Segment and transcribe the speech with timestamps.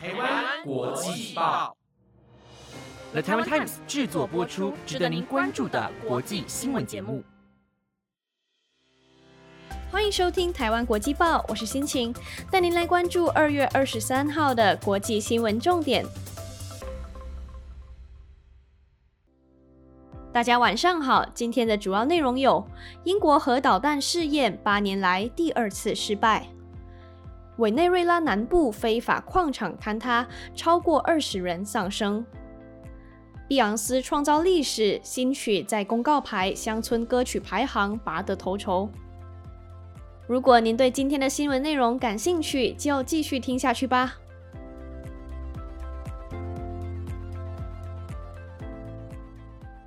[0.00, 1.76] 台湾国际报
[3.10, 7.24] ，The Taiwan Times 制作播出，值得您关注的国际新闻节目。
[9.90, 12.14] 欢迎收听台湾国际报，我是心情，
[12.48, 16.06] 带您来关注二月二十三号的国际新闻重点。
[20.32, 22.64] 大家晚上好，今天的主要内容有：
[23.02, 26.44] 英国核导弹试验八年来第二次失败；
[27.58, 32.24] 委内瑞拉南部非法矿场坍塌，超过二十人丧生；
[33.48, 38.88] 碧昂斯创造历史，新曲在公告牌乡村歌曲排行拔得头筹。
[40.28, 44.14] 如果您对今天的新闻内容感兴趣，就继续听下去吧。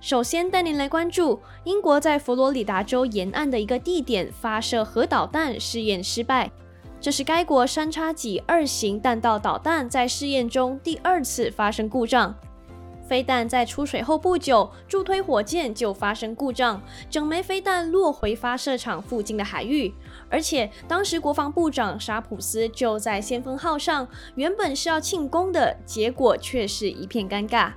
[0.00, 6.50] 首先带您来关注英国在佛罗里达州沿岸的一个地点发射核导弹试验失败，
[7.00, 12.34] 这是该国三叉戟二型弹道导弹在试验中第二次发生故障。
[13.06, 19.94] 飞弹在出水后不久，助推火箭就发生故障，整枚飞弹落回发射场附近的海域。
[20.28, 27.72] 而且当时国防部长沙普斯就在先锋号上，原本是要庆功的，结果却是一片尴尬。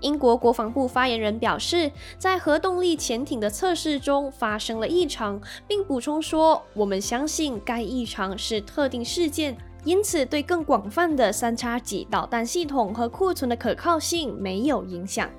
[0.00, 15.30] 英国国防部发言人表示，在核动力潜艇的测试中发生了异常，并补充说：“我们相信该异常是特定事件。”因此，对更广泛的三叉戟导弹系统和库存的可靠性没有影响。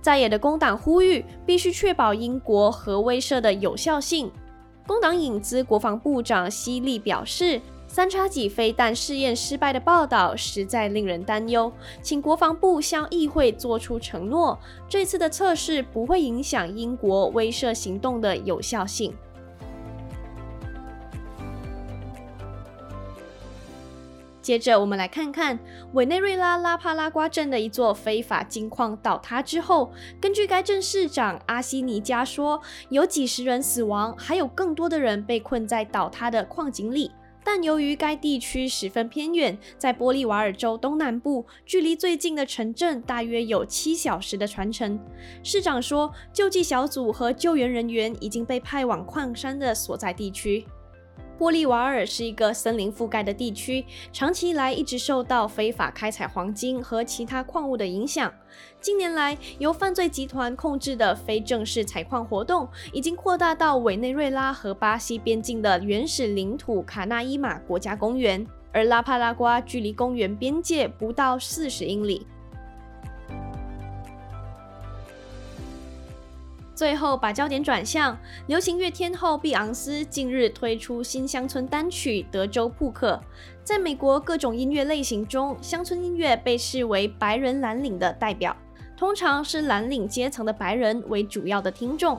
[0.00, 4.30] 在野的工党呼吁必须确保英国核威慑的有效性。
[4.86, 7.60] 工党引资国防部长希利表示，
[7.92, 14.56] 三叉戟飞弹试验失败的报道实在令人担忧，请国防部向议会做出承诺，
[14.88, 19.12] 这次的测试不会影响英国威慑行动的有效性。
[24.40, 25.58] 接着，我们来看看
[25.92, 37.10] 委内瑞拉拉帕拉瓜镇的一座非法金矿倒塌之后，根据该镇市长阿西尼加说，有几十人死亡，还有更多的人被困在倒塌的矿井里。
[37.44, 44.98] 但由于该地区十分偏远，在玻利瓦尔州东南部，距离最近的城镇大约有七小时的船程。
[45.42, 50.64] 市长说，救济小组和救援人员已经被派往矿山的所在地区。
[51.40, 58.30] 玻利瓦尔是一个森林覆盖的地区，长期以来一直受到非法开采黄金和其他矿物的影响。
[58.78, 72.26] 近年来，由犯罪集团控制的非正式采矿活动已经扩大到委内瑞拉和巴西边境的原始领土卡纳伊马国家公园，而拉帕拉瓜距离公园边界不到四十英里。
[76.80, 83.20] 最后，把焦点转向流行乐天后碧昂斯近日推出新乡村单曲《德州扑克》。
[83.62, 88.56] 在美国各种音乐类型中，乡村音乐被视为白人蓝领的代表，
[88.96, 92.18] 通常是蓝领阶层的白人为主要的听众。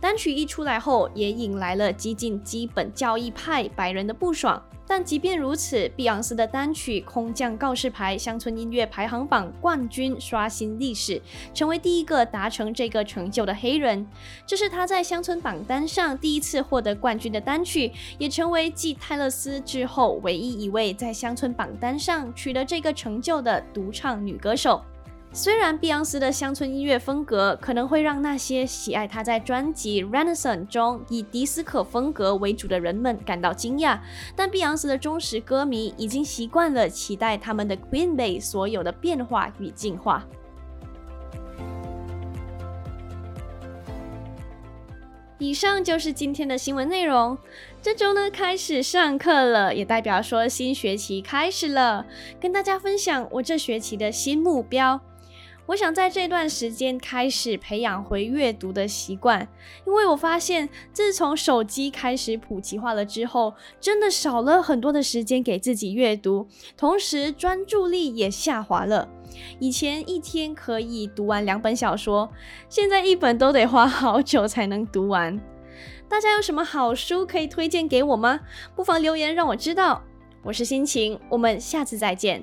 [0.00, 4.62] 单曲一出来后，也引来了激进基本教义派白人的不爽。
[4.90, 11.20] 但即便如此，碧昂斯的单曲《空降告示牌》乡村音乐排行榜冠军刷新历史，
[11.52, 14.06] 成为第一个达成这个成就的黑人。
[14.46, 24.80] 这是他在乡村榜单上第一次获得冠军的单曲，也成为继泰勒斯之后唯一一位在乡村榜单上取得这个成就的独唱女歌手。
[25.30, 34.00] 虽然碧昂斯的乡村音乐风格可能会让那些喜爱她在专辑《Renaissance》中以迪斯科风格为主的人们感到惊讶，
[34.34, 40.26] 但碧昂斯的忠实歌迷已经习惯了期待他们的 Queen Bey 所有的变化与进化。
[45.38, 47.38] 以上就是今天的新闻内容。
[47.80, 52.06] 这周呢开始上课了，也代表说新学期开始了，
[52.40, 55.00] 跟大家分享我这学期的新目标。
[55.68, 59.46] 我想在这段时间开始培养回阅读的习惯，
[59.86, 69.06] 因为我发现自从手机开始普及化了之后，真的少了很多的时间给自己阅读，同时专注力也下滑了。
[69.58, 72.32] 以前一天可以读完两本小说，
[72.70, 75.38] 现在一本都得花好久才能读完。
[76.08, 78.40] 大家有什么好书可以推荐给我吗？
[78.74, 80.02] 不妨留言让我知道。
[80.42, 82.42] 我是心情，我们下次再见。